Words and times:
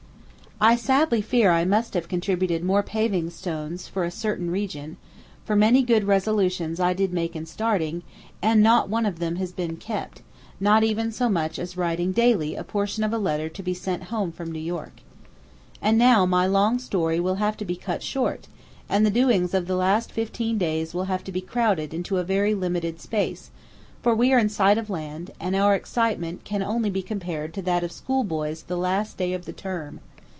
I 0.63 0.75
sadly 0.75 1.23
fear 1.23 1.49
I 1.49 1.65
must 1.65 1.95
have 1.95 2.07
contributed 2.07 2.63
more 2.63 2.83
paving 2.83 3.31
stones 3.31 3.87
for 3.87 4.03
a 4.03 4.11
certain 4.11 4.51
region; 4.51 4.97
for 5.43 5.55
many 5.55 5.81
good 5.81 6.03
resolutions 6.03 6.77
did 6.77 7.09
I 7.09 7.13
make 7.13 7.35
in 7.35 7.47
starting, 7.47 8.03
and 8.43 8.61
not 8.61 8.87
one 8.87 9.07
of 9.07 9.17
them 9.17 9.37
has 9.37 9.51
been 9.51 9.75
kept, 9.77 10.21
not 10.59 10.83
even 10.83 11.11
so 11.11 11.29
much 11.29 11.57
as 11.57 11.77
writing 11.77 12.11
daily 12.11 12.53
a 12.53 12.63
portion 12.63 13.03
of 13.03 13.11
a 13.11 13.17
letter 13.17 13.49
to 13.49 13.63
be 13.63 13.73
sent 13.73 14.03
home 14.13 14.31
from 14.31 14.51
New 14.51 14.59
York. 14.59 15.01
And 15.81 15.97
now 15.97 16.27
my 16.27 16.45
long 16.45 16.77
story 16.77 17.19
will 17.19 17.35
have 17.41 17.57
to 17.57 17.65
be 17.65 17.75
cut 17.75 18.03
short, 18.03 18.45
and 18.87 19.03
the 19.03 19.09
doings 19.09 19.55
of 19.55 19.65
the 19.65 19.75
last 19.75 20.11
fifteen 20.11 20.59
days 20.59 20.93
will 20.93 21.05
have 21.05 21.23
to 21.23 21.31
be 21.31 21.41
crowded 21.41 21.91
into 21.91 22.19
a 22.19 22.23
very 22.23 22.53
limited 22.53 23.01
space; 23.01 23.49
for 24.03 24.13
we 24.13 24.31
are 24.31 24.37
in 24.37 24.49
sight 24.49 24.77
of 24.77 24.91
land, 24.91 25.31
and 25.39 25.55
our 25.55 25.73
excitement 25.73 26.43
can 26.43 26.61
only 26.61 26.91
be 26.91 27.01
compared 27.01 27.51
to 27.55 27.63
that 27.63 27.83
of 27.83 27.91
school 27.91 28.23
boys 28.23 28.61
the 28.61 28.77
last 28.77 29.17
day 29.17 29.33
of 29.33 29.45
the 29.45 29.53
term. 29.53 30.01